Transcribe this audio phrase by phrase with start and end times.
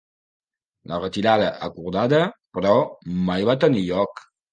[0.91, 2.21] La retirada acordada,
[2.59, 2.73] però,
[3.29, 4.25] mai va tenir lloc.